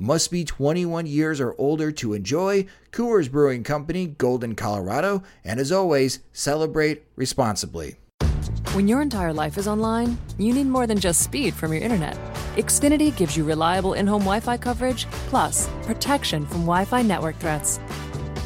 [0.00, 2.66] Must be 21 years or older to enjoy.
[2.92, 5.24] Coors Brewing Company, Golden, Colorado.
[5.44, 7.96] And as always, celebrate responsibly.
[8.74, 12.16] When your entire life is online, you need more than just speed from your internet.
[12.54, 17.36] Xfinity gives you reliable in home Wi Fi coverage, plus protection from Wi Fi network
[17.40, 17.80] threats.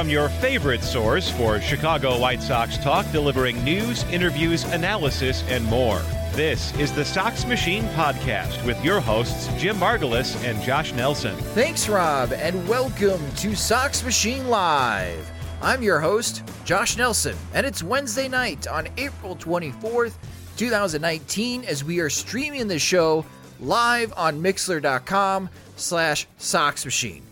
[0.00, 6.00] From your favorite source for Chicago White Sox talk, delivering news, interviews, analysis, and more.
[6.32, 11.36] This is the Sox Machine Podcast with your hosts, Jim Margalus and Josh Nelson.
[11.52, 15.30] Thanks, Rob, and welcome to Sox Machine Live.
[15.60, 20.14] I'm your host, Josh Nelson, and it's Wednesday night on April 24th,
[20.56, 23.26] 2019, as we are streaming the show
[23.60, 27.22] live on Mixer.com slash Sox Machine.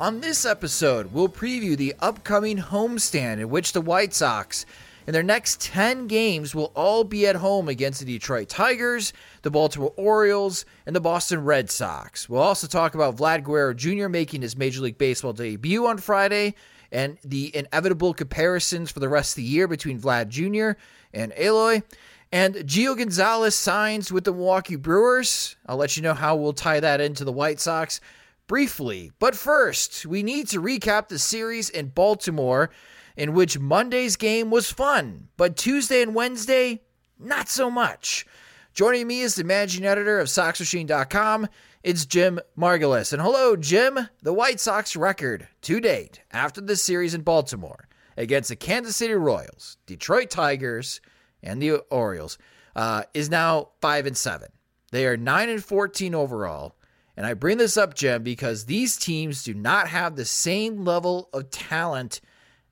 [0.00, 4.64] On this episode, we'll preview the upcoming homestand in which the White Sox,
[5.08, 9.50] in their next 10 games, will all be at home against the Detroit Tigers, the
[9.50, 12.28] Baltimore Orioles, and the Boston Red Sox.
[12.28, 14.06] We'll also talk about Vlad Guerrero Jr.
[14.06, 16.54] making his Major League Baseball debut on Friday
[16.92, 20.78] and the inevitable comparisons for the rest of the year between Vlad Jr.
[21.12, 21.82] and Eloy.
[22.30, 25.56] And Gio Gonzalez signs with the Milwaukee Brewers.
[25.66, 28.00] I'll let you know how we'll tie that into the White Sox
[28.48, 29.12] briefly.
[29.20, 32.70] But first, we need to recap the series in Baltimore,
[33.16, 36.82] in which Monday's game was fun, but Tuesday and Wednesday,
[37.18, 38.26] not so much.
[38.74, 41.48] Joining me is the managing editor of SoxMachine.com.
[41.82, 43.12] It's Jim Margalus.
[43.12, 44.08] And hello, Jim.
[44.22, 49.14] The White Sox record to date after the series in Baltimore against the Kansas City
[49.14, 51.00] Royals, Detroit Tigers,
[51.42, 52.38] and the Orioles
[52.74, 54.48] uh, is now 5 and 7.
[54.90, 56.74] They are 9 and 14 overall
[57.18, 61.28] and I bring this up, Jim, because these teams do not have the same level
[61.32, 62.20] of talent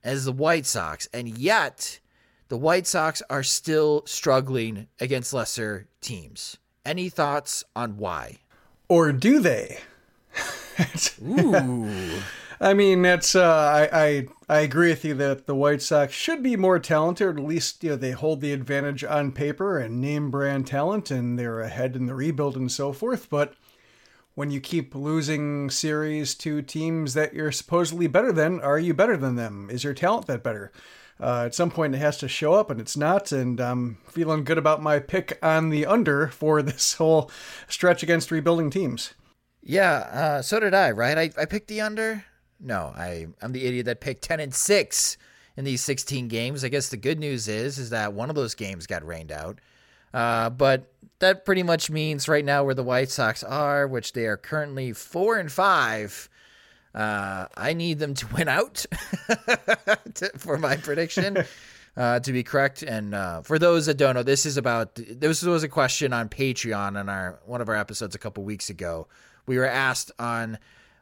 [0.05, 1.09] as the White Sox.
[1.12, 1.99] And yet,
[2.47, 6.59] the White Sox are still struggling against lesser teams.
[6.85, 8.39] Any thoughts on why?
[8.89, 9.79] Or do they?
[11.29, 12.21] Ooh.
[12.61, 16.45] I mean, that's uh, I, I I agree with you that the White Sox should
[16.45, 17.37] be more talented.
[17.37, 21.37] At least you know they hold the advantage on paper and name brand talent, and
[21.37, 23.29] they're ahead in the rebuild and so forth.
[23.29, 23.56] But
[24.37, 29.17] when you keep losing series to teams that you're supposedly better than, are you better
[29.17, 29.69] than them?
[29.71, 30.71] Is your talent that better?
[31.19, 33.33] Uh, at some point, it has to show up, and it's not.
[33.33, 37.31] And I'm feeling good about my pick on the under for this whole
[37.67, 39.15] stretch against rebuilding teams.
[39.63, 40.91] Yeah, uh, so did I.
[40.91, 41.17] Right?
[41.17, 42.27] I, I picked the under.
[42.61, 45.17] No, I I'm the idiot that picked ten and six
[45.56, 46.62] in these 16 games.
[46.62, 49.61] I guess the good news is is that one of those games got rained out.
[50.12, 54.27] Uh, but that pretty much means right now where the White Sox are, which they
[54.27, 56.29] are currently four and five.
[56.95, 58.87] Uh, I need them to win out
[60.15, 61.45] to, for my prediction
[61.97, 62.83] uh, to be correct.
[62.83, 66.29] And uh, for those that don't know, this is about this was a question on
[66.29, 69.09] Patreon on our one of our episodes a couple weeks ago.
[69.47, 70.59] We were asked on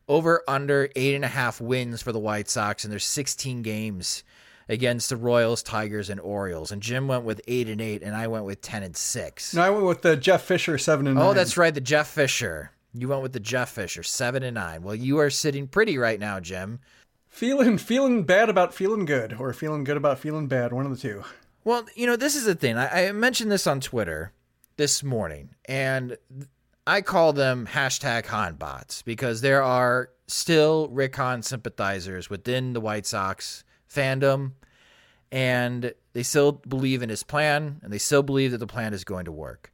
[0.07, 4.23] over under eight and a half wins for the White Sox, and there's 16 games
[4.69, 6.73] against the Royals, Tigers, and Orioles.
[6.73, 9.55] And Jim went with eight and eight, and I went with ten and six.
[9.55, 11.35] No, I went with the Jeff Fisher seven and oh, nine.
[11.35, 12.71] that's right, the Jeff Fisher.
[12.93, 14.83] You went with the Jeff Fisher seven and nine.
[14.83, 16.81] Well, you are sitting pretty right now, Jim.
[17.29, 20.73] Feeling feeling bad about feeling good, or feeling good about feeling bad.
[20.73, 21.25] One of the two.
[21.65, 22.77] Well, you know, this is the thing.
[22.77, 24.33] I, I mentioned this on Twitter
[24.77, 26.17] this morning, and
[26.87, 32.81] I call them hashtag Hahn bots because there are still Rick Hahn sympathizers within the
[32.81, 33.64] White Sox
[33.95, 34.53] fandom,
[35.31, 39.05] and they still believe in his plan, and they still believe that the plan is
[39.05, 39.73] going to work.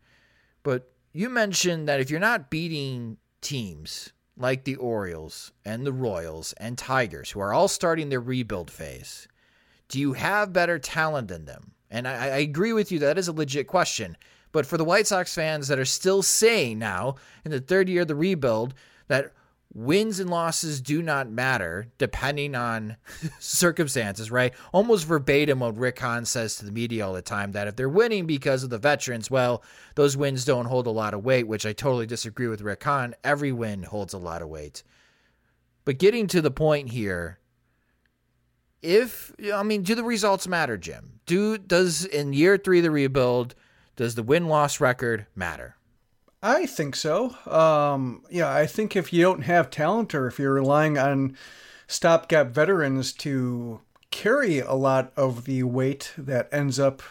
[0.62, 6.52] But you mentioned that if you're not beating teams like the Orioles and the Royals
[6.54, 9.28] and Tigers, who are all starting their rebuild phase,
[9.88, 11.72] do you have better talent than them?
[11.90, 14.16] And I, I, agree with you, that is a legit question.
[14.52, 18.02] But for the White Sox fans that are still saying now, in the third year
[18.02, 18.74] of the rebuild,
[19.08, 19.32] that
[19.72, 22.96] wins and losses do not matter depending on
[23.38, 24.52] circumstances, right?
[24.72, 27.88] Almost verbatim what Rick Hahn says to the media all the time that if they're
[27.88, 29.62] winning because of the veterans, well,
[29.94, 33.14] those wins don't hold a lot of weight, which I totally disagree with Rick Hahn.
[33.22, 34.82] Every win holds a lot of weight.
[35.84, 37.38] But getting to the point here,
[38.82, 41.20] if I mean, do the results matter, Jim?
[41.26, 43.54] Do does in year three the rebuild,
[43.96, 45.76] does the win loss record matter?
[46.42, 47.36] I think so.
[47.46, 51.36] Um, yeah, I think if you don't have talent or if you're relying on
[51.86, 57.02] stopgap veterans to carry a lot of the weight that ends up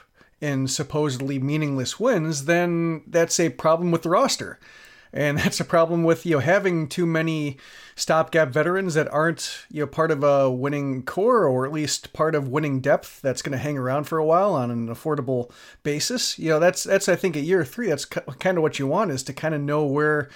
[0.42, 4.60] in supposedly meaningless wins, then that's a problem with the roster.
[5.12, 7.58] And that's a problem with you know having too many
[7.96, 12.36] stopgap veterans that aren't you know part of a winning core or at least part
[12.36, 15.52] of winning depth that's going to hang around for a while on an affordable
[15.84, 16.38] basis.
[16.38, 19.12] You know that's that's I think at year three that's kind of what you want
[19.12, 20.30] is to kind of know where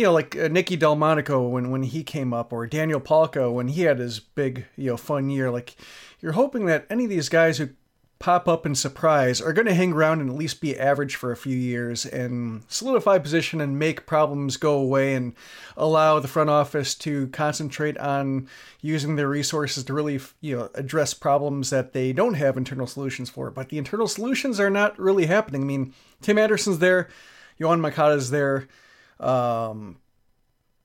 [0.00, 3.68] you know, like uh, Nicky Delmonico when when he came up, or Daniel Palka when
[3.68, 5.50] he had his big, you know, fun year.
[5.50, 5.76] Like,
[6.20, 7.70] you're hoping that any of these guys who
[8.20, 11.32] pop up and surprise are going to hang around and at least be average for
[11.32, 15.32] a few years and solidify position and make problems go away and
[15.74, 18.46] allow the front office to concentrate on
[18.82, 23.30] using their resources to really you know address problems that they don't have internal solutions
[23.30, 23.50] for.
[23.50, 25.62] But the internal solutions are not really happening.
[25.62, 27.08] I mean tim anderson's there
[27.58, 28.68] Yoan Moncada's there
[29.18, 29.96] um,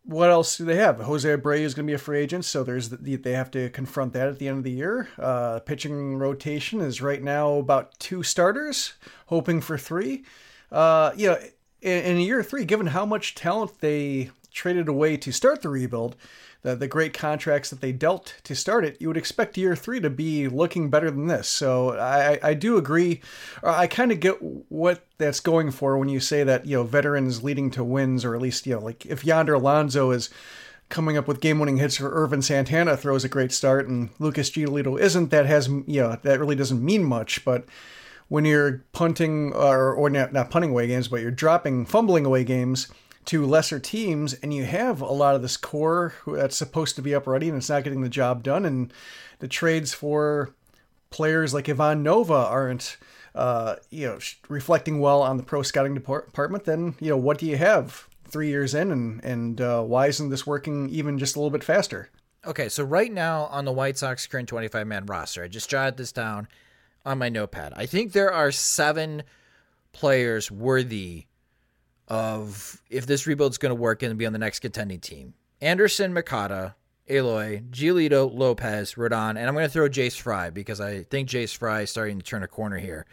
[0.05, 0.99] what else do they have?
[0.99, 3.69] Jose Abreu is going to be a free agent, so there's the, they have to
[3.71, 5.09] confront that at the end of the year.
[5.17, 8.93] Uh, pitching rotation is right now about two starters,
[9.27, 10.23] hoping for three.
[10.71, 11.37] Uh, you know,
[11.81, 16.15] in, in year three, given how much talent they traded away to start the rebuild,
[16.65, 19.99] the, the great contracts that they dealt to start it, you would expect year three
[19.99, 21.47] to be looking better than this.
[21.47, 23.21] So I, I do agree.
[23.63, 26.83] Uh, I kind of get what that's going for when you say that, you know,
[26.83, 30.31] veterans leading to wins, or at least, you know, like if Yonder Alonso is
[30.89, 34.49] coming up with game winning hits or Ervin Santana throws a great start and Lucas
[34.49, 37.45] Giolito isn't, that has, you know, that really doesn't mean much.
[37.45, 37.65] But
[38.27, 42.43] when you're punting or, or not, not punting away games, but you're dropping, fumbling away
[42.43, 42.91] games,
[43.25, 47.15] to lesser teams, and you have a lot of this core that's supposed to be
[47.15, 48.93] up ready and it's not getting the job done, and
[49.39, 50.51] the trades for
[51.09, 52.97] players like Ivan Nova aren't,
[53.33, 56.65] uh, you know, reflecting well on the pro scouting department.
[56.65, 60.29] Then you know, what do you have three years in, and and uh, why isn't
[60.29, 62.09] this working even just a little bit faster?
[62.45, 65.97] Okay, so right now on the White Sox current 25 man roster, I just jotted
[65.97, 66.47] this down
[67.03, 67.73] on my notepad.
[67.75, 69.23] I think there are seven
[69.93, 71.25] players worthy
[72.07, 75.33] of if this rebuild's going to work and be on the next contending team.
[75.61, 76.75] Anderson, Moncada,
[77.09, 81.55] Eloy, Giolito, Lopez, Rodon, and I'm going to throw Jace Fry because I think Jace
[81.55, 83.05] Fry is starting to turn a corner here.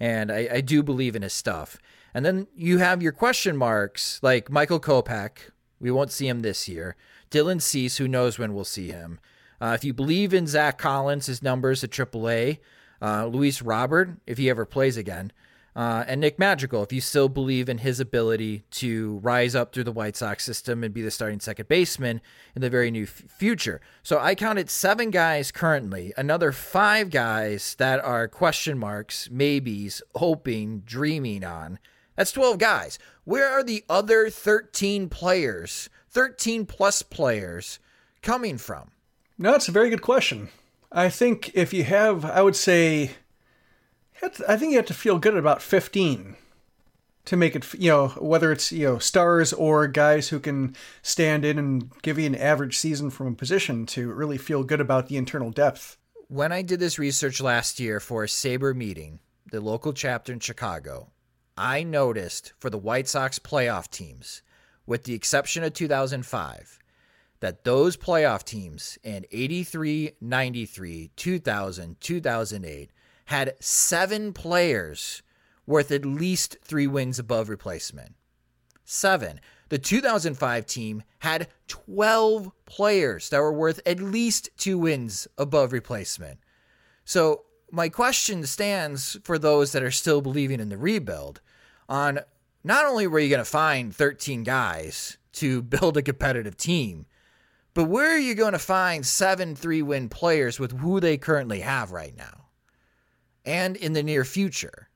[0.00, 1.78] And I, I do believe in his stuff.
[2.14, 5.50] And then you have your question marks like Michael Kopech.
[5.80, 6.96] We won't see him this year.
[7.30, 9.18] Dylan Cease, who knows when we'll see him.
[9.60, 12.58] Uh, if you believe in Zach Collins, his numbers at AAA.
[13.00, 15.32] Uh, Luis Robert, if he ever plays again.
[15.78, 19.84] Uh, and Nick Madrigal, if you still believe in his ability to rise up through
[19.84, 22.20] the White Sox system and be the starting second baseman
[22.56, 23.80] in the very near f- future.
[24.02, 30.80] So I counted seven guys currently, another five guys that are question marks, maybes, hoping,
[30.80, 31.78] dreaming on.
[32.16, 32.98] That's 12 guys.
[33.22, 37.78] Where are the other 13 players, 13 plus players,
[38.20, 38.90] coming from?
[39.38, 40.48] No, that's a very good question.
[40.90, 43.12] I think if you have, I would say,
[44.22, 46.36] I think you have to feel good about 15
[47.26, 51.44] to make it, you know, whether it's, you know, stars or guys who can stand
[51.44, 55.08] in and give you an average season from a position to really feel good about
[55.08, 55.98] the internal depth.
[56.28, 59.20] When I did this research last year for a SABR meeting,
[59.50, 61.10] the local chapter in Chicago,
[61.56, 64.42] I noticed for the White Sox playoff teams,
[64.86, 66.78] with the exception of 2005,
[67.40, 72.90] that those playoff teams in 83, 93, 2000, 2008
[73.28, 75.22] had seven players
[75.66, 78.14] worth at least three wins above replacement.
[78.86, 79.38] Seven.
[79.68, 86.40] The 2005 team had 12 players that were worth at least two wins above replacement.
[87.04, 91.42] So, my question stands for those that are still believing in the rebuild
[91.86, 92.20] on
[92.64, 97.04] not only were you going to find 13 guys to build a competitive team,
[97.74, 101.60] but where are you going to find seven three win players with who they currently
[101.60, 102.47] have right now
[103.48, 104.88] and in the near future?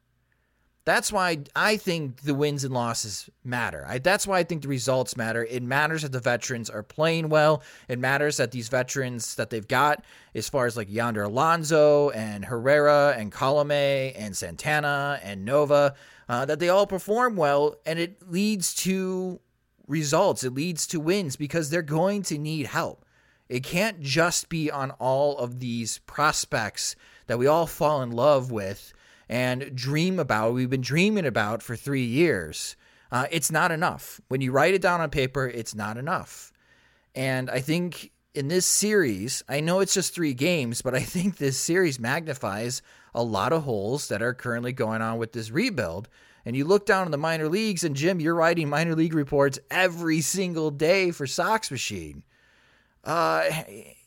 [0.85, 3.85] That's why I think the wins and losses matter.
[3.89, 5.45] I, that's why I think the results matter.
[5.45, 7.63] It matters that the veterans are playing well.
[7.89, 10.05] It matters that these veterans that they've got,
[10.35, 15.95] as far as like Yonder Alonso and Herrera and Colome and Santana and Nova,
[16.29, 19.41] uh, that they all perform well, and it leads to
[19.87, 20.43] results.
[20.43, 23.05] It leads to wins because they're going to need help.
[23.49, 28.51] It can't just be on all of these prospects that we all fall in love
[28.51, 28.93] with
[29.29, 32.77] and dream about, we've been dreaming about for three years.
[33.11, 34.21] Uh, it's not enough.
[34.29, 36.53] When you write it down on paper, it's not enough.
[37.15, 41.37] And I think in this series, I know it's just three games, but I think
[41.37, 42.83] this series magnifies
[43.15, 46.09] a lot of holes that are currently going on with this rebuild.
[46.45, 49.59] And you look down in the minor leagues, and Jim, you're writing minor league reports
[49.71, 52.25] every single day for Sox Machine.
[53.05, 53.45] Uh,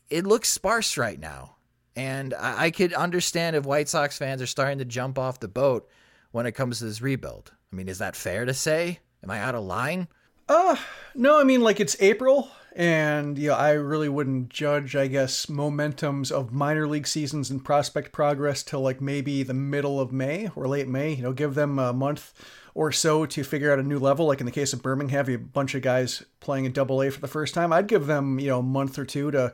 [0.10, 1.54] it looks sparse right now.
[1.96, 5.48] And I, I could understand if White Sox fans are starting to jump off the
[5.48, 5.90] boat
[6.32, 7.52] when it comes to this rebuild.
[7.72, 9.00] I mean, is that fair to say?
[9.24, 10.08] Am I out of line?
[10.48, 10.75] Uh,
[11.16, 16.32] no, I mean, like it's April, and yeah, I really wouldn't judge, I guess, momentums
[16.32, 20.68] of minor league seasons and prospect progress till like maybe the middle of May or
[20.68, 21.14] late May.
[21.14, 22.34] You know, give them a month
[22.75, 24.28] or so to figure out a new level.
[24.28, 27.02] Like in the case of Birmingham, you have a bunch of guys playing in Double
[27.02, 27.74] A for the first time.
[27.74, 29.54] I'd give them, you know, a month or two to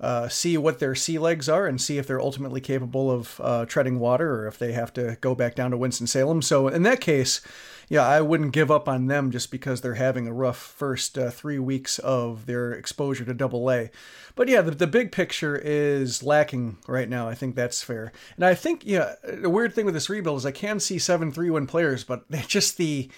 [0.00, 3.66] uh, see what their sea legs are and see if they're ultimately capable of uh,
[3.66, 6.42] treading water or if they have to go back down to Winston-Salem.
[6.42, 7.40] So in that case,
[7.88, 11.30] yeah, I wouldn't give up on them just because they're having a rough first uh,
[11.30, 13.90] three weeks of their exposure to Double A.
[14.36, 17.28] But yeah, the, the big picture is lacking right now.
[17.28, 18.12] I think that's fair.
[18.36, 21.32] And I think, yeah, the weird thing with this rebuild is I can see seven
[21.32, 23.10] three win players, but just the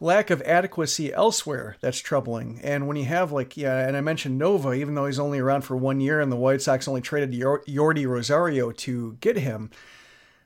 [0.00, 2.60] lack of adequacy elsewhere that's troubling.
[2.62, 5.62] And when you have like yeah, and I mentioned Nova, even though he's only around
[5.62, 9.70] for one year, and the White Sox only traded Yordi Rosario to get him.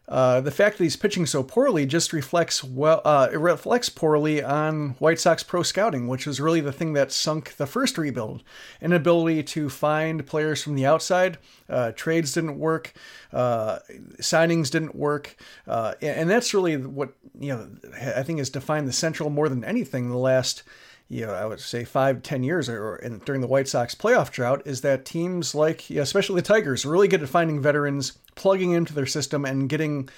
[0.08, 3.02] Uh, the fact that he's pitching so poorly just reflects well.
[3.04, 7.12] Uh, it reflects poorly on White Sox pro scouting, which was really the thing that
[7.12, 8.42] sunk the first rebuild.
[8.80, 11.36] Inability to find players from the outside,
[11.68, 12.94] uh, trades didn't work,
[13.34, 13.80] uh,
[14.20, 15.36] signings didn't work,
[15.66, 17.68] uh, and that's really what you know.
[18.16, 20.62] I think has defined the Central more than anything the last
[21.08, 24.30] you know, I would say five, ten years or, in, during the White Sox playoff
[24.30, 28.72] drought is that teams like, especially the Tigers, are really good at finding veterans, plugging
[28.72, 30.08] into their system, and getting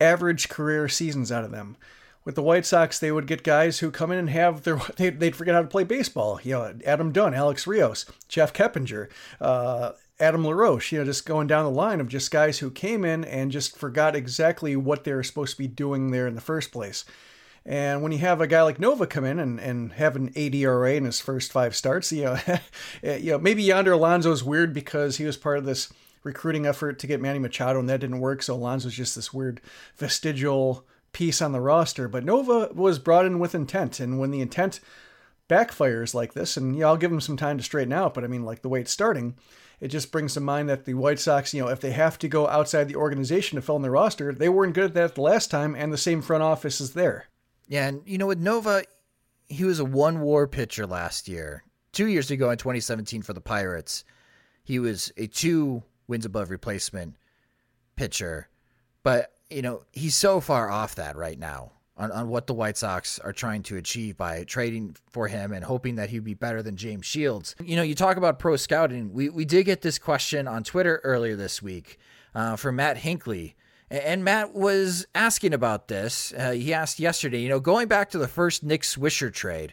[0.00, 1.76] average career seasons out of them.
[2.24, 5.10] With the White Sox, they would get guys who come in and have their they,
[5.10, 6.40] would forget how to play baseball.
[6.44, 9.08] You know, Adam Dunn, Alex Rios, Jeff Keppinger,
[9.40, 10.92] uh, Adam LaRoche.
[10.92, 13.76] You know, just going down the line of just guys who came in and just
[13.76, 17.04] forgot exactly what they were supposed to be doing there in the first place.
[17.66, 20.54] And when you have a guy like Nova come in and, and have an 8
[20.54, 22.38] ERA in his first five starts, you know,
[23.02, 25.92] eh, you know maybe Yonder Alonso is weird because he was part of this
[26.24, 28.42] recruiting effort to get Manny Machado and that didn't work.
[28.42, 29.60] So Alonso's just this weird
[29.96, 32.06] vestigial piece on the roster.
[32.08, 34.00] But Nova was brought in with intent.
[34.00, 34.80] And when the intent
[35.48, 38.26] backfires like this, and yeah, I'll give him some time to straighten out, but I
[38.26, 39.36] mean, like the way it's starting,
[39.80, 42.28] it just brings to mind that the White Sox, you know, if they have to
[42.28, 45.20] go outside the organization to fill in their roster, they weren't good at that the
[45.20, 47.26] last time, and the same front office is there.
[47.68, 48.84] Yeah, and you know, with Nova,
[49.48, 51.64] he was a one WAR pitcher last year.
[51.92, 54.04] Two years ago in 2017 for the Pirates,
[54.64, 57.16] he was a two wins above replacement
[57.96, 58.48] pitcher.
[59.02, 62.76] But, you know, he's so far off that right now on, on what the White
[62.76, 66.62] Sox are trying to achieve by trading for him and hoping that he'd be better
[66.62, 67.54] than James Shields.
[67.62, 69.12] You know, you talk about pro scouting.
[69.12, 71.98] We, we did get this question on Twitter earlier this week
[72.34, 73.54] uh, from Matt Hinkley.
[73.94, 76.32] And Matt was asking about this.
[76.36, 79.72] Uh, he asked yesterday, you know, going back to the first Nick Swisher trade,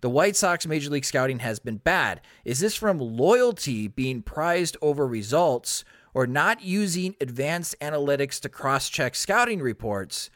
[0.00, 2.22] the White Sox Major League Scouting has been bad.
[2.46, 5.84] Is this from loyalty being prized over results
[6.14, 10.30] or not using advanced analytics to cross check scouting reports?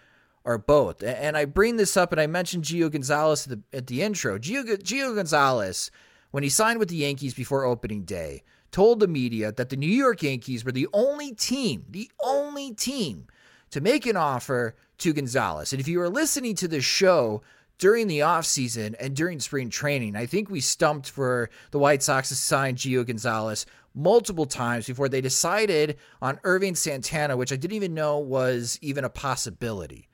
[0.45, 1.03] Or both.
[1.03, 4.41] And I bring this up, and I mentioned Gio Gonzalez at the, at the intro.
[4.41, 5.93] Gio, Gio Gonzalez,
[6.33, 9.87] when he signed with the Yankees before opening day, told the media that the New
[9.87, 13.27] York Yankees were the only team, the only team
[13.71, 15.73] to make an offer to Gonzalez.
[15.73, 17.43] And if you were listening to the show
[17.79, 22.29] during the offseason and during spring training, I think we stumped for the White Sox
[22.29, 27.77] to sign Gio Gonzalez multiple times before they decided on Irving Santana, which I didn't
[27.77, 30.09] even know was even a possibility.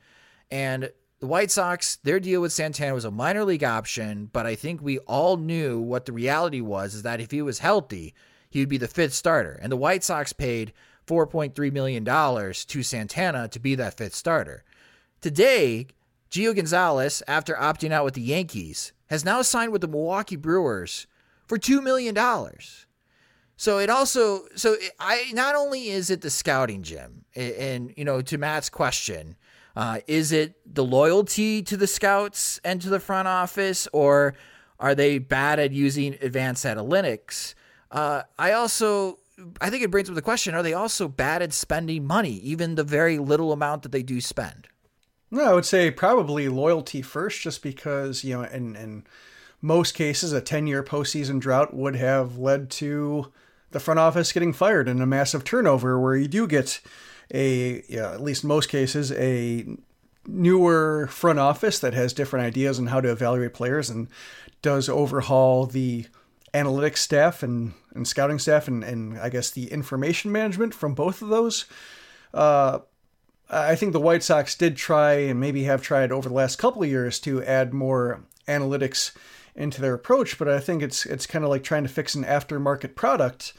[0.50, 4.54] And the White Sox, their deal with Santana was a minor league option, but I
[4.54, 8.14] think we all knew what the reality was is that if he was healthy,
[8.48, 9.58] he would be the fifth starter.
[9.62, 10.72] And the White Sox paid
[11.06, 14.64] $4.3 million to Santana to be that fifth starter.
[15.20, 15.86] Today,
[16.30, 21.06] Gio Gonzalez, after opting out with the Yankees, has now signed with the Milwaukee Brewers
[21.46, 22.14] for $2 million.
[23.56, 28.04] So it also, so I, not only is it the scouting Jim, and, and you
[28.04, 29.36] know, to Matt's question,
[29.74, 34.34] uh, is it the loyalty to the scouts and to the front office, or
[34.78, 37.54] are they bad at using advanced analytics?
[37.90, 39.18] Uh, I also,
[39.60, 42.74] I think it brings up the question: Are they also bad at spending money, even
[42.74, 44.68] the very little amount that they do spend?
[45.30, 49.04] No, I would say probably loyalty first, just because you know, in in
[49.60, 53.32] most cases, a ten year postseason drought would have led to
[53.70, 56.80] the front office getting fired and a massive turnover, where you do get
[57.32, 59.66] a yeah, at least most cases a
[60.26, 64.08] newer front office that has different ideas on how to evaluate players and
[64.60, 66.06] does overhaul the
[66.54, 71.22] analytics staff and, and scouting staff and, and I guess the information management from both
[71.22, 71.66] of those.
[72.32, 72.80] Uh,
[73.50, 76.82] I think the White Sox did try and maybe have tried over the last couple
[76.82, 79.12] of years to add more analytics
[79.54, 82.24] into their approach, but I think it's it's kind of like trying to fix an
[82.24, 83.54] aftermarket product.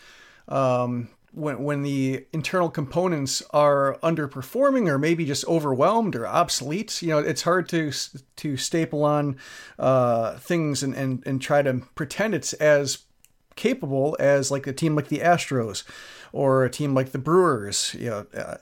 [0.48, 7.10] Um, when when the internal components are underperforming or maybe just overwhelmed or obsolete, you
[7.10, 7.92] know, it's hard to
[8.38, 9.38] to staple on
[9.78, 13.00] uh, things and, and and try to pretend it's as
[13.56, 15.84] capable as like a team like the Astros
[16.32, 18.58] or a team like the Brewers, you know, uh,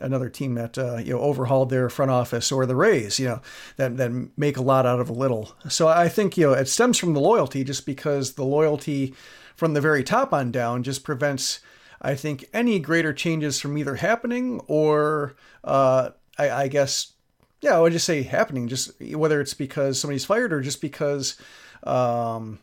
[0.00, 3.40] another team that uh, you know overhauled their front office, or the Rays, you know,
[3.76, 5.54] that that make a lot out of a little.
[5.68, 9.14] So I think you know it stems from the loyalty, just because the loyalty
[9.56, 11.60] from the very top on down just prevents
[12.02, 17.12] I think any greater changes from either happening or, uh, I, I guess,
[17.60, 21.36] yeah, I would just say happening, just whether it's because somebody's fired or just because
[21.84, 22.58] um,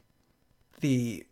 [0.82, 1.26] the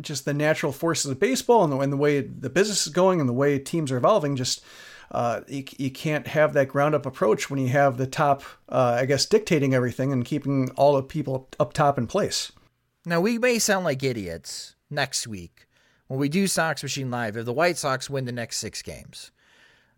[0.00, 3.18] just the natural forces of baseball and the, and the way the business is going
[3.18, 4.62] and the way teams are evolving just
[5.10, 8.98] uh, you, you can't have that ground up approach when you have the top uh,
[9.00, 12.52] i guess dictating everything and keeping all the people up top in place.
[13.04, 15.65] Now we may sound like idiots next week
[16.08, 19.30] when we do Sox Machine Live if the White Sox win the next six games.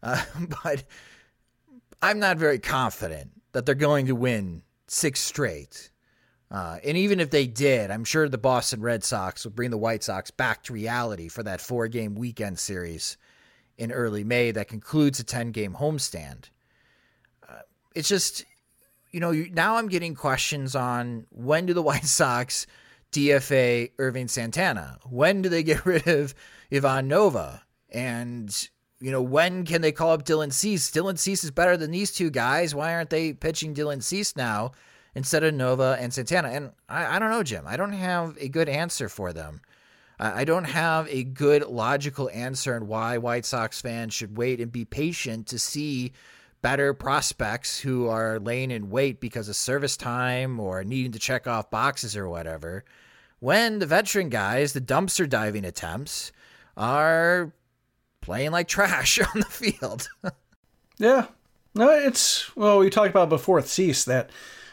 [0.00, 0.22] Uh,
[0.62, 0.84] but
[2.00, 5.90] I'm not very confident that they're going to win six straight.
[6.52, 9.76] Uh, and even if they did, I'm sure the Boston Red Sox would bring the
[9.76, 13.16] White Sox back to reality for that four game weekend series
[13.76, 16.50] in early May that concludes a 10 game homestand.
[17.48, 17.62] Uh,
[17.94, 18.44] it's just,
[19.10, 22.66] you know, now I'm getting questions on when do the White Sox
[23.12, 24.98] DFA Irving Santana?
[25.08, 26.34] When do they get rid of
[26.72, 27.62] Ivan Nova?
[27.90, 28.68] And,
[29.00, 30.90] you know, when can they call up Dylan Cease?
[30.90, 32.74] Dylan Cease is better than these two guys.
[32.74, 34.72] Why aren't they pitching Dylan Cease now
[35.14, 36.48] instead of Nova and Santana?
[36.48, 37.64] And I, I don't know, Jim.
[37.66, 39.60] I don't have a good answer for them.
[40.20, 44.72] I don't have a good logical answer on why White Sox fans should wait and
[44.72, 46.12] be patient to see
[46.60, 51.46] better prospects who are laying in wait because of service time or needing to check
[51.46, 52.84] off boxes or whatever,
[53.40, 56.32] when the veteran guys, the dumpster diving attempts,
[56.76, 57.52] are
[58.20, 60.08] playing like trash on the field.
[60.98, 61.26] yeah.
[61.74, 64.30] No, it's, well, we talked about before with Cease that,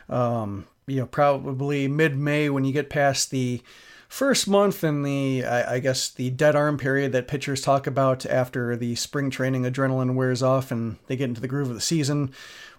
[0.09, 3.61] um, you know, probably mid May when you get past the
[4.15, 8.25] first month in the, I, I, guess, the dead arm period that pitchers talk about
[8.25, 11.81] after the spring training adrenaline wears off and they get into the groove of the
[11.81, 12.31] season.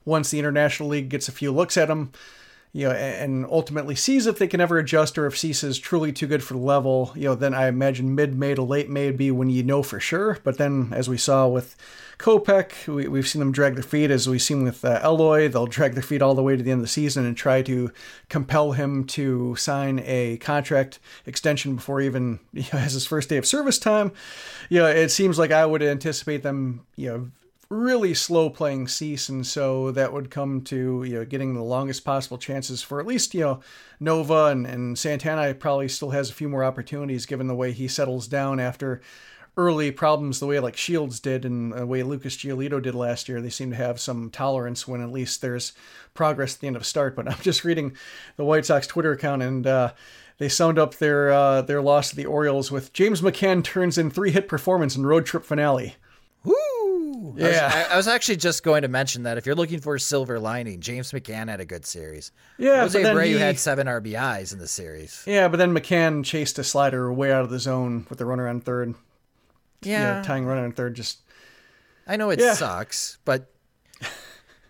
[0.07, 2.11] Once the International League gets a few looks at them,
[2.73, 6.13] you know, and ultimately sees if they can ever adjust or if Cease is truly
[6.13, 9.07] too good for the level, you know, then I imagine mid May to late May
[9.07, 10.39] would be when you know for sure.
[10.45, 11.75] But then, as we saw with
[12.19, 14.11] Kopech, we, we've seen them drag their feet.
[14.11, 16.71] As we've seen with uh, Eloy, they'll drag their feet all the way to the
[16.71, 17.91] end of the season and try to
[18.29, 23.39] compel him to sign a contract extension before even you know, has his first day
[23.39, 24.13] of service time.
[24.69, 27.31] You know, it seems like I would anticipate them, you know,
[27.69, 32.05] really slow playing Cease, and so that would come to you know getting the longest
[32.05, 33.61] possible chances for at least you know
[33.99, 37.89] Nova and, and Santana probably still has a few more opportunities given the way he
[37.89, 39.01] settles down after
[39.57, 43.41] early problems the way like Shields did and the way Lucas Giolito did last year.
[43.41, 45.73] They seem to have some tolerance when at least there's
[46.13, 47.17] progress at the end of start.
[47.17, 47.97] But I'm just reading
[48.37, 49.67] the White Sox Twitter account and.
[49.67, 49.93] Uh,
[50.39, 54.11] they summed up their uh, their loss to the Orioles with James McCann turns in
[54.11, 55.97] three hit performance in road trip finale.
[57.37, 59.95] Yeah, I was, I was, actually just going to mention that if you're looking for
[59.95, 62.33] a silver lining, James McCann had a good series.
[62.59, 65.23] Yeah, Jose Abreu he, had seven RBIs in the series.
[65.27, 68.49] Yeah, but then McCann chased a slider way out of the zone with the runner
[68.49, 68.95] on third.
[69.83, 70.95] Yeah, yeah tying runner on third.
[70.95, 71.21] Just
[72.07, 72.55] I know it yeah.
[72.55, 73.51] sucks, but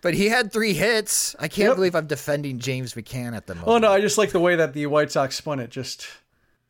[0.01, 1.35] But he had three hits.
[1.39, 1.75] I can't yep.
[1.75, 3.69] believe I'm defending James McCann at the moment.
[3.69, 5.69] Oh no, I just like the way that the White Sox spun it.
[5.69, 6.07] Just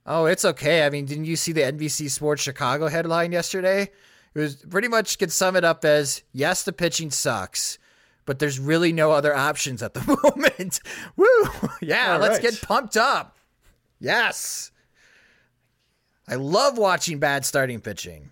[0.05, 0.85] oh, it's okay.
[0.85, 3.91] I mean, didn't you see the NBC Sports Chicago headline yesterday?
[4.37, 7.79] It was pretty much could sum it up as yes, the pitching sucks,
[8.27, 10.79] but there's really no other options at the moment.
[11.15, 11.25] Woo!
[11.81, 12.51] Yeah, All let's right.
[12.51, 13.35] get pumped up.
[13.99, 14.69] Yes.
[16.27, 18.29] I love watching bad starting pitching.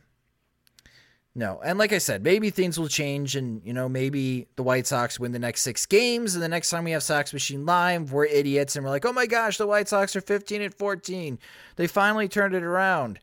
[1.34, 1.60] No.
[1.66, 5.20] And like I said, maybe things will change and, you know, maybe the White Sox
[5.20, 6.36] win the next six games.
[6.36, 9.12] And the next time we have Sox Machine Live, we're idiots and we're like, oh
[9.14, 11.40] my gosh, the White Sox are 15 and 14.
[11.78, 13.20] They finally turned it around.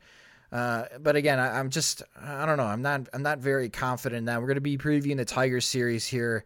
[0.53, 2.67] Uh, but again, I, am just, I don't know.
[2.67, 4.41] I'm not, I'm not very confident in that.
[4.41, 6.45] We're going to be previewing the Tigers series here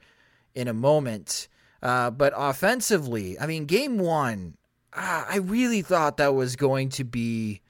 [0.54, 1.48] in a moment.
[1.82, 4.56] Uh, but offensively, I mean, game one,
[4.92, 7.60] uh, I really thought that was going to be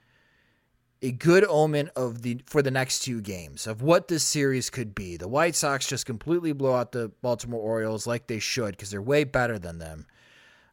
[1.03, 4.95] a good omen of the for the next two games of what this series could
[4.95, 5.17] be.
[5.17, 9.03] The White Sox just completely blow out the Baltimore Orioles like they should because they're
[9.03, 10.07] way better than them.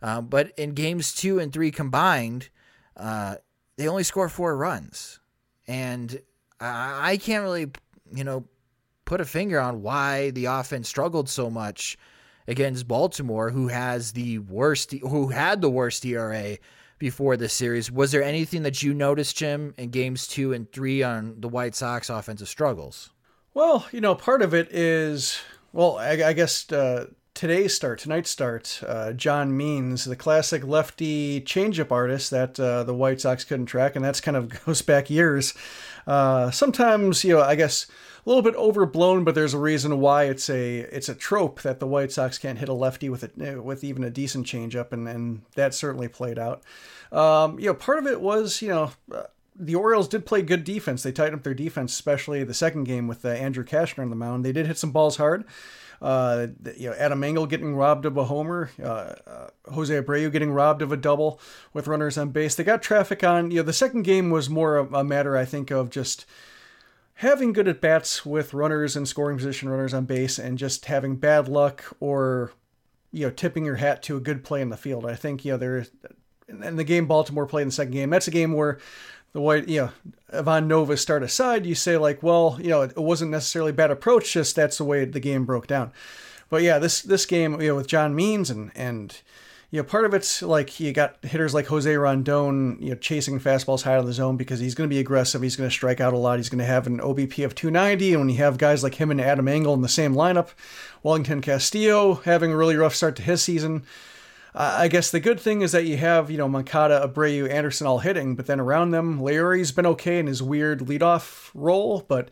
[0.01, 2.49] Um, but in games two and three combined,
[2.95, 3.35] uh,
[3.77, 5.19] they only score four runs,
[5.67, 6.19] and
[6.59, 7.71] I, can't really,
[8.13, 8.45] you know,
[9.05, 11.97] put a finger on why the offense struggled so much
[12.47, 16.57] against Baltimore, who has the worst, who had the worst ERA
[16.99, 17.91] before this series.
[17.91, 21.75] Was there anything that you noticed, Jim, in games two and three on the White
[21.75, 23.11] Sox offensive struggles?
[23.53, 25.39] Well, you know, part of it is,
[25.73, 31.41] well, I, I guess uh, today's start, tonight's start, uh, John Means, the classic lefty
[31.41, 35.09] changeup artist that uh, the White Sox couldn't track, and that's kind of goes back
[35.09, 35.53] years.
[36.05, 37.87] Uh, sometimes, you know, I guess
[38.25, 41.79] a little bit overblown, but there's a reason why it's a it's a trope that
[41.79, 45.07] the White Sox can't hit a lefty with it with even a decent changeup, and
[45.07, 46.61] and that certainly played out.
[47.11, 48.91] Um, you know, part of it was you know.
[49.11, 49.23] Uh,
[49.55, 51.03] the Orioles did play good defense.
[51.03, 54.15] They tightened up their defense, especially the second game with uh, Andrew Cashner on the
[54.15, 54.43] mound.
[54.43, 55.45] They did hit some balls hard.
[56.03, 60.51] Uh, you know, Adam Engel getting robbed of a homer, uh, uh, Jose Abreu getting
[60.51, 61.39] robbed of a double
[61.71, 62.55] with runners on base.
[62.55, 63.51] They got traffic on.
[63.51, 66.25] You know, the second game was more a, a matter, I think, of just
[67.15, 71.15] having good at bats with runners and scoring position runners on base and just having
[71.15, 72.51] bad luck or
[73.13, 75.05] you know tipping your hat to a good play in the field.
[75.05, 75.85] I think you know there
[76.49, 78.09] and the game Baltimore played in the second game.
[78.09, 78.79] That's a game where
[79.33, 79.89] the white you know
[80.31, 81.65] Ivan Nova start aside.
[81.65, 84.33] You say like, well, you know, it wasn't necessarily bad approach.
[84.33, 85.91] Just that's the way the game broke down.
[86.49, 89.19] But yeah, this this game you know with John Means and and
[89.73, 93.39] you know, part of it's like you got hitters like Jose Rondon, you know, chasing
[93.39, 95.41] fastballs high of the zone because he's going to be aggressive.
[95.41, 96.37] He's going to strike out a lot.
[96.37, 98.13] He's going to have an OBP of 290.
[98.13, 100.49] And when you have guys like him and Adam Engel in the same lineup,
[101.01, 103.83] Wellington Castillo having a really rough start to his season.
[104.55, 107.99] I guess the good thing is that you have, you know, Moncada, Abreu, Anderson all
[107.99, 112.29] hitting, but then around them, Leury's been okay in his weird leadoff role, but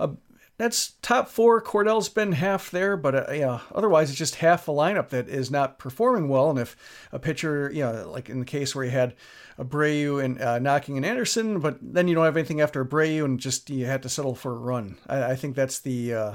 [0.00, 0.08] uh,
[0.56, 1.60] that's top four.
[1.62, 5.50] Cordell's been half there, but uh, yeah, otherwise it's just half the lineup that is
[5.52, 6.50] not performing well.
[6.50, 6.76] And if
[7.12, 9.14] a pitcher, you know, like in the case where you had
[9.56, 13.38] Abreu and uh, knocking and Anderson, but then you don't have anything after Abreu and
[13.38, 14.96] just you had to settle for a run.
[15.06, 16.34] I, I think that's the uh,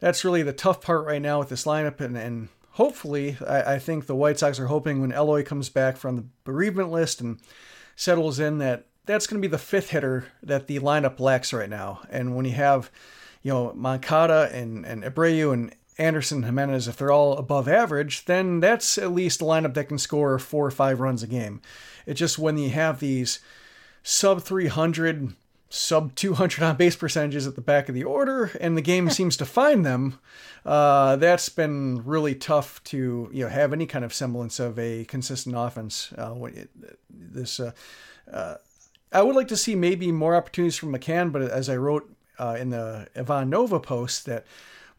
[0.00, 2.48] that's really the tough part right now with this lineup, and and
[2.80, 6.24] hopefully I, I think the White Sox are hoping when Eloy comes back from the
[6.44, 7.38] bereavement list and
[7.94, 11.68] settles in that that's going to be the fifth hitter that the lineup lacks right
[11.68, 12.90] now, and when you have
[13.42, 18.60] you know, Moncada and, and Abreu and Anderson Jimenez, if they're all above average, then
[18.60, 21.60] that's at least a lineup that can score four or five runs a game.
[22.06, 23.40] It's just when you have these
[24.02, 25.34] sub 300,
[25.70, 29.36] sub 200 on base percentages at the back of the order, and the game seems
[29.38, 30.18] to find them,
[30.66, 35.04] uh, that's been really tough to you know have any kind of semblance of a
[35.06, 36.12] consistent offense.
[36.18, 36.70] Uh, it,
[37.08, 37.72] this, uh,
[38.30, 38.56] uh,
[39.12, 42.56] I would like to see maybe more opportunities from McCann, but as I wrote uh,
[42.58, 44.44] in the Ivan Nova post that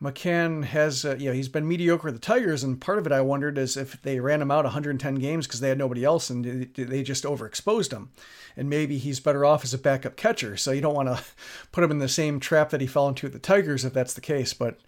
[0.01, 3.11] McCann has, uh, you know, he's been mediocre with the Tigers, and part of it
[3.11, 6.31] I wondered is if they ran him out 110 games because they had nobody else
[6.31, 8.09] and they just overexposed him,
[8.57, 10.57] and maybe he's better off as a backup catcher.
[10.57, 11.23] So you don't want to
[11.71, 14.15] put him in the same trap that he fell into at the Tigers if that's
[14.15, 14.55] the case.
[14.55, 14.79] But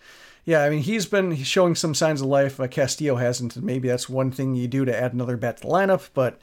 [0.46, 2.60] yeah, I mean, he's been showing some signs of life.
[2.60, 5.64] Uh, Castillo hasn't, and maybe that's one thing you do to add another bat to
[5.64, 6.10] the lineup.
[6.16, 6.40] But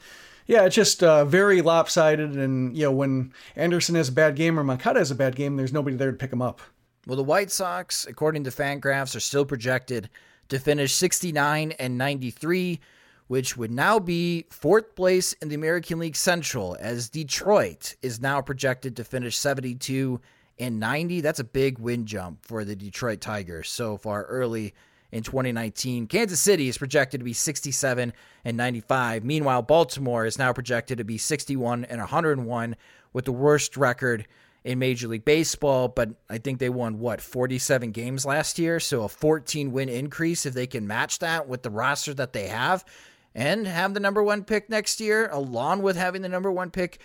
[0.47, 2.37] yeah, it's just uh, very lopsided.
[2.37, 5.57] And, you know, when Anderson has a bad game or Moncada has a bad game,
[5.57, 6.61] there's nobody there to pick him up.
[7.07, 10.09] Well, the White Sox, according to Fangraphs, are still projected
[10.49, 12.79] to finish 69 and 93,
[13.27, 18.41] which would now be fourth place in the American League Central, as Detroit is now
[18.41, 20.21] projected to finish 72
[20.59, 21.21] and 90.
[21.21, 24.75] That's a big win jump for the Detroit Tigers so far early
[25.11, 26.05] in 2019.
[26.05, 28.13] Kansas City is projected to be 67
[28.45, 29.23] and 95.
[29.23, 32.75] Meanwhile, Baltimore is now projected to be 61 and 101
[33.11, 34.27] with the worst record
[34.63, 39.03] in Major League Baseball, but I think they won what 47 games last year, so
[39.03, 42.85] a 14 win increase if they can match that with the roster that they have
[43.33, 46.99] and have the number 1 pick next year along with having the number 1 pick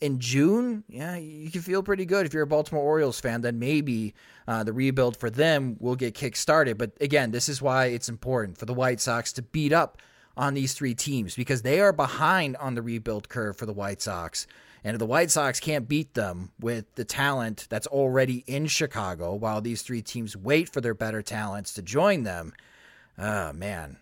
[0.00, 3.42] in June, yeah, you can feel pretty good if you're a Baltimore Orioles fan.
[3.42, 4.14] Then maybe
[4.46, 6.76] uh, the rebuild for them will get kick started.
[6.76, 9.98] But again, this is why it's important for the White Sox to beat up
[10.36, 14.02] on these three teams because they are behind on the rebuild curve for the White
[14.02, 14.46] Sox.
[14.84, 19.34] And if the White Sox can't beat them with the talent that's already in Chicago
[19.34, 22.52] while these three teams wait for their better talents to join them,
[23.18, 23.96] oh man,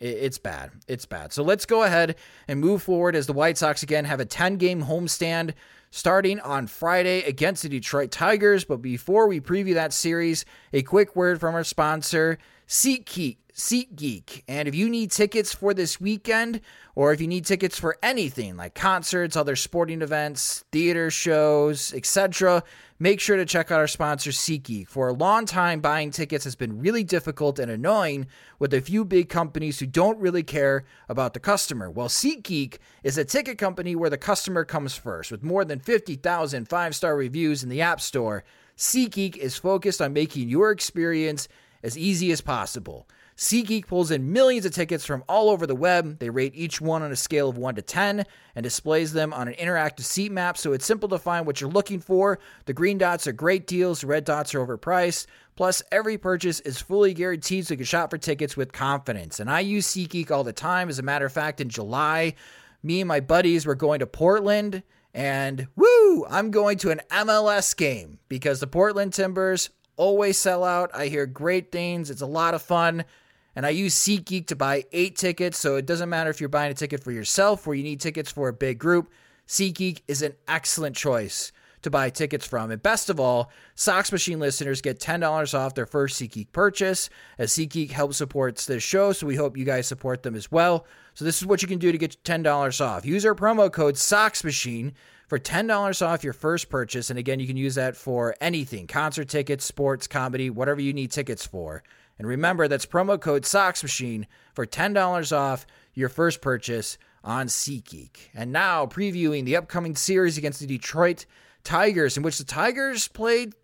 [0.00, 0.72] it's bad.
[0.88, 1.32] It's bad.
[1.32, 2.16] So let's go ahead
[2.48, 5.54] and move forward as the White Sox again have a 10 game homestand
[5.90, 8.64] starting on Friday against the Detroit Tigers.
[8.64, 13.36] But before we preview that series, a quick word from our sponsor, SeatGeek.
[13.54, 14.42] SeatGeek.
[14.48, 16.60] And if you need tickets for this weekend,
[16.94, 22.62] or if you need tickets for anything like concerts, other sporting events, theater shows, etc.,
[22.98, 24.88] make sure to check out our sponsor, SeatGeek.
[24.88, 28.26] For a long time, buying tickets has been really difficult and annoying
[28.58, 31.90] with a few big companies who don't really care about the customer.
[31.90, 35.30] Well, SeatGeek is a ticket company where the customer comes first.
[35.30, 38.44] With more than 50,000 five star reviews in the App Store,
[38.76, 41.48] SeatGeek is focused on making your experience
[41.82, 43.06] as easy as possible.
[43.40, 46.18] SeatGeek pulls in millions of tickets from all over the web.
[46.18, 49.48] They rate each one on a scale of 1 to 10 and displays them on
[49.48, 52.38] an interactive seat map so it's simple to find what you're looking for.
[52.66, 55.24] The green dots are great deals, the red dots are overpriced.
[55.56, 59.40] Plus, every purchase is fully guaranteed so you can shop for tickets with confidence.
[59.40, 60.90] And I use SeatGeek all the time.
[60.90, 62.34] As a matter of fact, in July,
[62.82, 64.82] me and my buddies were going to Portland
[65.14, 70.90] and woo, I'm going to an MLS game because the Portland Timbers always sell out.
[70.94, 72.10] I hear great things.
[72.10, 73.06] It's a lot of fun.
[73.56, 76.70] And I use SeatGeek to buy eight tickets, so it doesn't matter if you're buying
[76.70, 79.10] a ticket for yourself or you need tickets for a big group.
[79.48, 81.50] SeatGeek is an excellent choice
[81.82, 82.70] to buy tickets from.
[82.70, 87.08] And best of all, Sox Machine listeners get $10 off their first SeatGeek purchase,
[87.38, 90.86] as SeatGeek helps supports this show, so we hope you guys support them as well.
[91.14, 93.04] So this is what you can do to get $10 off.
[93.04, 94.92] Use our promo code SOX Machine
[95.26, 97.08] for $10 off your first purchase.
[97.08, 101.12] And again, you can use that for anything concert tickets, sports, comedy, whatever you need
[101.12, 101.82] tickets for.
[102.20, 108.28] And remember, that's promo code SOXMachine for $10 off your first purchase on SeatGeek.
[108.34, 111.24] And now, previewing the upcoming series against the Detroit
[111.64, 113.54] Tigers, in which the Tigers played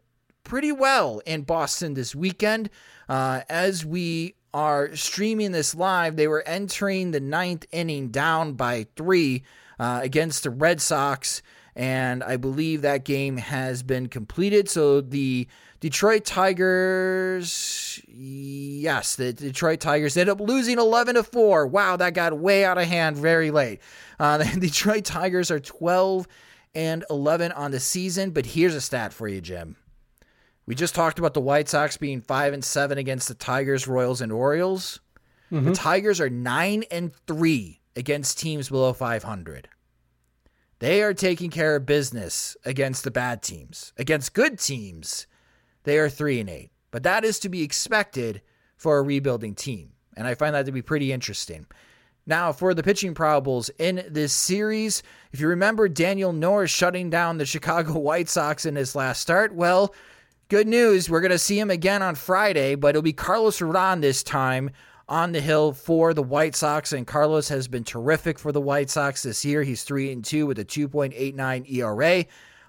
[0.42, 2.70] pretty well in Boston this weekend.
[3.10, 8.86] Uh, as we are streaming this live, they were entering the ninth inning down by
[8.96, 9.42] three
[9.78, 11.42] uh, against the Red Sox.
[11.74, 14.70] And I believe that game has been completed.
[14.70, 15.46] So the
[15.86, 21.68] Detroit Tigers, yes, the Detroit Tigers ended up losing 11 to 4.
[21.68, 23.80] Wow, that got way out of hand very late.
[24.18, 26.26] Uh, the Detroit Tigers are 12
[26.74, 29.76] and 11 on the season, but here's a stat for you, Jim.
[30.66, 34.20] We just talked about the White Sox being 5 and 7 against the Tigers, Royals,
[34.20, 34.98] and Orioles.
[35.52, 35.66] Mm-hmm.
[35.66, 39.68] The Tigers are 9 and 3 against teams below 500.
[40.80, 43.92] They are taking care of business against the bad teams.
[43.96, 45.28] Against good teams,
[45.86, 46.70] they are 3 and 8.
[46.90, 48.42] But that is to be expected
[48.76, 49.92] for a rebuilding team.
[50.16, 51.66] And I find that to be pretty interesting.
[52.26, 57.38] Now, for the pitching probables in this series, if you remember Daniel Norris shutting down
[57.38, 59.94] the Chicago White Sox in his last start, well,
[60.48, 61.08] good news.
[61.08, 64.70] We're going to see him again on Friday, but it'll be Carlos Rodon this time
[65.08, 66.92] on the hill for the White Sox.
[66.92, 69.62] And Carlos has been terrific for the White Sox this year.
[69.62, 72.24] He's 3 and 2 with a 2.89 ERA.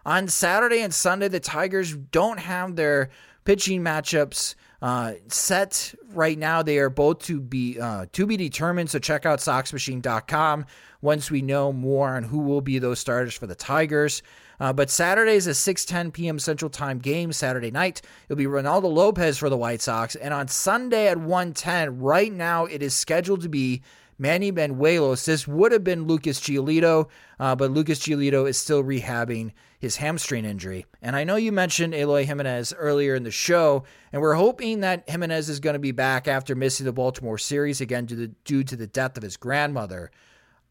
[0.08, 3.10] On Saturday and Sunday, the Tigers don't have their
[3.44, 6.64] pitching matchups uh, set right now.
[6.64, 8.90] They are both to be uh, to be determined.
[8.90, 10.66] So check out SoxMachine.com
[11.02, 14.22] once we know more on who will be those starters for the Tigers.
[14.62, 16.40] Uh, but Saturday is a 6:10 p.m.
[16.40, 17.34] Central Time game.
[17.34, 21.98] Saturday night it'll be Reynaldo Lopez for the White Sox, and on Sunday at 1:10.
[22.00, 23.82] Right now it is scheduled to be
[24.18, 25.26] Manny Banuelos.
[25.26, 27.10] This would have been Lucas Giolito,
[27.42, 30.86] uh, but Lucas Giolito is still rehabbing his hamstring injury.
[31.02, 35.08] And I know you mentioned Eloy Jimenez earlier in the show, and we're hoping that
[35.10, 38.28] Jimenez is going to be back after missing the Baltimore series again due to, the,
[38.44, 40.12] due to the death of his grandmother.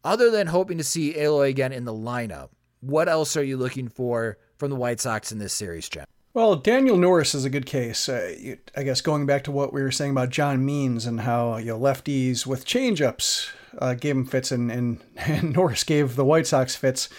[0.03, 2.49] Other than hoping to see Eloy again in the lineup,
[2.81, 6.05] what else are you looking for from the White Sox in this series, Jim?
[6.33, 8.07] Well, Daniel Norris is a good case.
[8.07, 11.21] Uh, you, I guess going back to what we were saying about John Means and
[11.21, 16.15] how you know lefties with changeups uh, gave him fits, and, and, and Norris gave
[16.15, 17.09] the White Sox fits.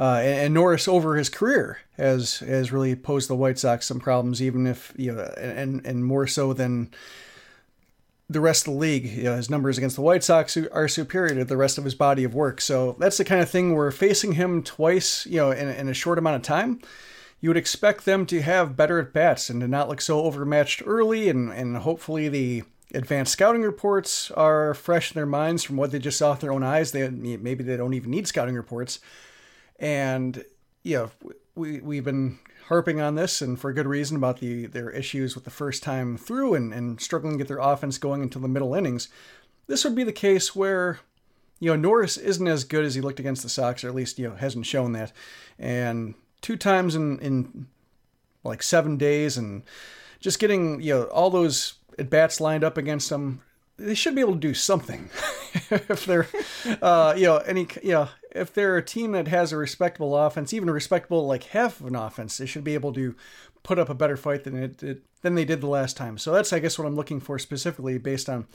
[0.00, 4.00] Uh, and, and, Norris over his career has has really posed the White Sox some
[4.00, 6.90] problems, even if you know, and and more so than
[8.30, 9.04] the rest of the league.
[9.04, 11.94] You know, his numbers against the White Sox are superior to the rest of his
[11.94, 12.62] body of work.
[12.62, 15.94] So that's the kind of thing where facing him twice, you know, in, in a
[15.94, 16.80] short amount of time,
[17.42, 20.82] you would expect them to have better at bats and to not look so overmatched
[20.86, 21.28] early.
[21.28, 22.62] And, and hopefully the
[22.94, 26.52] advanced scouting reports are fresh in their minds from what they just saw with their
[26.52, 26.92] own eyes.
[26.92, 29.00] They maybe they don't even need scouting reports.
[29.80, 30.44] And
[30.84, 31.08] yeah,
[31.56, 32.38] we we've been
[32.68, 36.16] harping on this, and for good reason, about the their issues with the first time
[36.16, 39.08] through and, and struggling to get their offense going until the middle innings.
[39.66, 41.00] This would be the case where,
[41.58, 44.18] you know, Norris isn't as good as he looked against the Sox, or at least,
[44.18, 45.12] you know, hasn't shown that.
[45.58, 47.66] And two times in, in
[48.44, 49.62] like seven days and
[50.18, 53.42] just getting, you know, all those at bats lined up against them,
[53.80, 55.08] they should be able to do something.
[55.70, 56.28] if they're,
[56.82, 60.68] uh, you know, any, know, if they're a team that has a respectable offense, even
[60.68, 63.14] a respectable like half of an offense, they should be able to
[63.62, 66.18] put up a better fight than it, it than they did the last time.
[66.18, 68.46] So that's I guess what I'm looking for specifically based on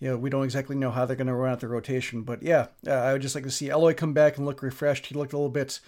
[0.00, 2.42] you know, we don't exactly know how they're going to run out the rotation, but
[2.42, 5.06] yeah, uh, I would just like to see Eloy come back and look refreshed.
[5.06, 5.78] He looked a little bit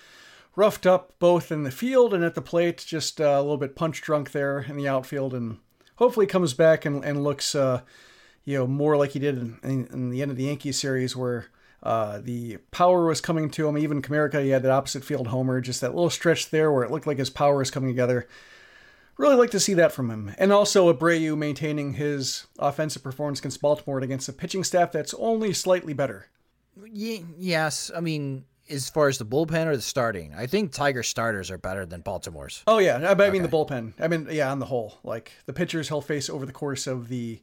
[0.55, 3.75] roughed up both in the field and at the plate, just uh, a little bit
[3.75, 5.59] punch drunk there in the outfield, and
[5.97, 7.81] hopefully comes back and, and looks, uh,
[8.45, 11.17] you know, more like he did in, in, in the end of the Yankee series
[11.17, 11.47] where
[11.83, 13.77] uh, the power was coming to him.
[13.77, 16.91] Even Comerica, he had that opposite field homer, just that little stretch there where it
[16.91, 18.29] looked like his power was coming together.
[19.17, 20.35] Really like to see that from him.
[20.39, 25.53] And also Abreu maintaining his offensive performance against Baltimore against a pitching staff that's only
[25.53, 26.29] slightly better.
[27.39, 31.51] yes, I mean, as far as the bullpen or the starting, I think Tiger starters
[31.51, 32.63] are better than Baltimore's.
[32.67, 33.39] Oh yeah, I, mean okay.
[33.41, 33.93] the bullpen.
[34.01, 37.09] I mean, yeah, on the whole, like the pitchers he'll face over the course of
[37.09, 37.43] the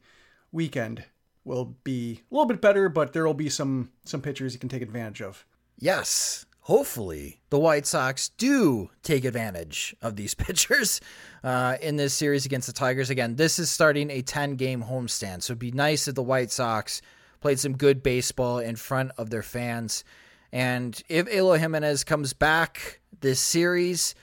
[0.51, 1.03] weekend
[1.43, 4.69] will be a little bit better, but there will be some some pitchers you can
[4.69, 5.45] take advantage of.
[5.77, 6.45] Yes.
[6.61, 11.01] Hopefully, the White Sox do take advantage of these pitchers
[11.43, 13.09] uh, in this series against the Tigers.
[13.09, 16.51] Again, this is starting a 10 game homestand, so it'd be nice if the White
[16.51, 17.01] Sox
[17.39, 20.03] played some good baseball in front of their fans.
[20.51, 24.13] And if Eloy Jimenez comes back this series,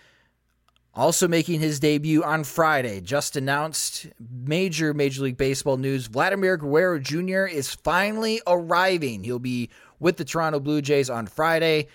[0.97, 6.07] also making his debut on Friday, just announced major Major League Baseball news.
[6.07, 7.45] Vladimir Guerrero Jr.
[7.45, 9.23] is finally arriving.
[9.23, 9.69] He'll be
[10.01, 11.89] with the Toronto Blue Jays on Friday.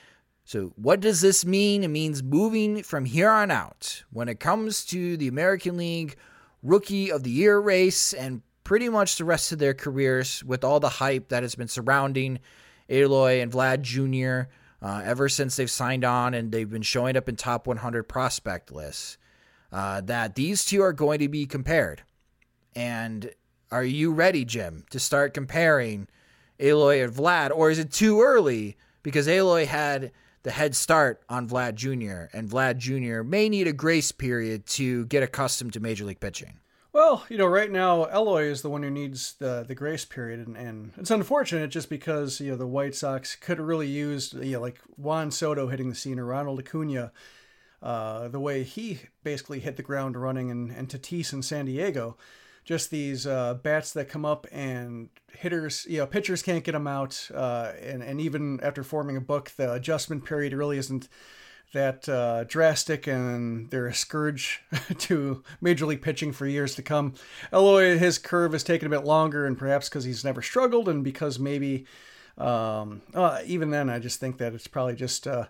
[0.46, 1.84] So, what does this mean?
[1.84, 6.16] It means moving from here on out when it comes to the American League
[6.62, 10.80] Rookie of the Year race and pretty much the rest of their careers with all
[10.80, 12.40] the hype that has been surrounding
[12.90, 17.30] Eloy and Vlad Jr uh, ever since they've signed on and they've been showing up
[17.30, 19.18] in top 100 prospect lists.
[19.72, 22.04] Uh, that these two are going to be compared.
[22.76, 23.32] And
[23.72, 26.08] are you ready, Jim, to start comparing
[26.60, 30.12] Eloy and Vlad, or is it too early because Eloy had
[30.44, 32.36] the head start on Vlad Jr.
[32.36, 33.24] and Vlad Jr.
[33.24, 36.61] may need a grace period to get accustomed to major league pitching?
[36.94, 40.46] Well, you know, right now Eloy is the one who needs the the grace period,
[40.46, 44.34] and, and it's unfortunate just because you know the White Sox could have really used
[44.34, 47.14] you know like Juan Soto hitting the scene or Ronald Acuna,
[47.82, 52.18] uh, the way he basically hit the ground running, and and Tatis in San Diego,
[52.66, 56.88] just these uh, bats that come up and hitters, you know, pitchers can't get them
[56.88, 61.08] out, uh, and and even after forming a book, the adjustment period really isn't
[61.74, 64.62] that uh, drastic and they're a scourge
[64.98, 67.14] to major league pitching for years to come.
[67.54, 71.04] Eloy, his curve has taken a bit longer, and perhaps because he's never struggled, and
[71.04, 71.86] because maybe
[72.38, 75.46] um, uh, even then, I just think that it's probably just uh,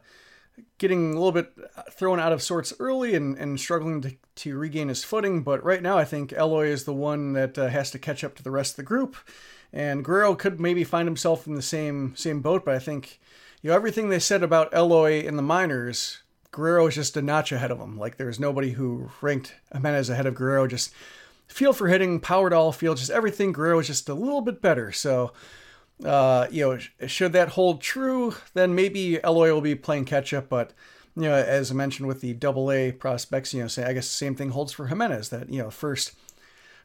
[0.78, 1.54] getting a little bit
[1.92, 5.44] thrown out of sorts early and, and struggling to, to regain his footing.
[5.44, 8.36] But right now, I think Eloy is the one that uh, has to catch up
[8.36, 9.16] to the rest of the group.
[9.74, 13.22] And Guerrero could maybe find himself in the same same boat, but I think
[13.62, 16.20] you know, everything they said about Eloy in the minors,
[16.52, 17.98] Guerrero is just a notch ahead of him.
[17.98, 20.68] Like there's nobody who ranked Jimenez ahead of Guerrero.
[20.68, 20.92] Just
[21.48, 23.52] feel for hitting, power to all field, just everything.
[23.52, 24.92] Guerrero is just a little bit better.
[24.92, 25.32] So,
[26.04, 30.50] uh, you know, should that hold true, then maybe Eloy will be playing catch up.
[30.50, 30.74] But
[31.16, 34.08] you know, as I mentioned with the Double A prospects, you know, say I guess
[34.08, 35.30] the same thing holds for Jimenez.
[35.30, 36.14] That you know, first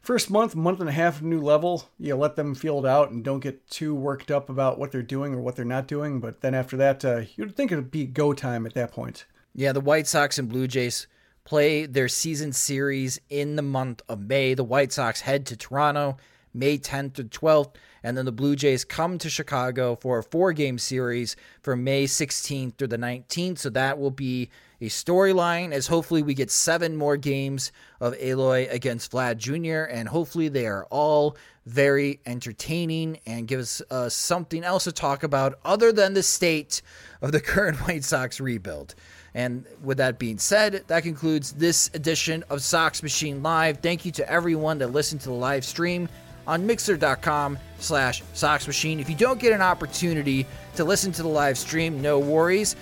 [0.01, 3.23] first month, month and a half new level, you let them feel it out and
[3.23, 6.19] don't get too worked up about what they're doing or what they're not doing.
[6.19, 9.25] But then after that, uh, you'd think it'd be go time at that point.
[9.53, 11.07] Yeah, the White Sox and Blue Jays
[11.43, 14.53] play their season series in the month of May.
[14.53, 16.17] The White Sox head to Toronto
[16.57, 20.53] May 10th to 12th, and then the Blue Jays come to Chicago for a four
[20.53, 23.59] game series from May 16th through the 19th.
[23.59, 24.49] So that will be
[24.81, 29.91] a storyline as hopefully we get seven more games of Eloy against Vlad Jr.
[29.91, 35.23] and hopefully they are all very entertaining and give us uh, something else to talk
[35.23, 36.81] about other than the state
[37.21, 38.95] of the current White Sox rebuild.
[39.33, 43.79] And with that being said, that concludes this edition of Sox Machine Live.
[43.79, 46.09] Thank you to everyone that listened to the live stream
[46.47, 48.99] on mixer.com slash soxmachine.
[48.99, 52.75] If you don't get an opportunity to listen to the live stream, no worries.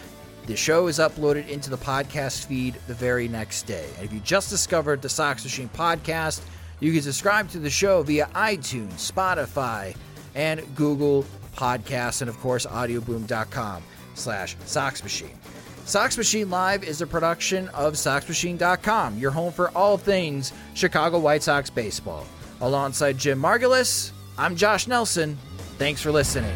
[0.47, 3.87] The show is uploaded into the podcast feed the very next day.
[3.97, 6.41] And if you just discovered the Sox Machine podcast,
[6.79, 9.95] you can subscribe to the show via iTunes, Spotify,
[10.35, 11.25] and Google
[11.55, 13.81] Podcasts, and of course, audioboom.com
[14.13, 15.37] slash Sox Machine.
[15.85, 21.43] Sox Machine Live is a production of SoxMachine.com, your home for all things Chicago White
[21.43, 22.25] Sox baseball.
[22.61, 25.37] Alongside Jim Margalus, I'm Josh Nelson.
[25.77, 26.55] Thanks for listening.